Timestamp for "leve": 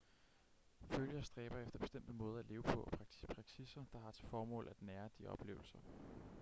2.49-2.63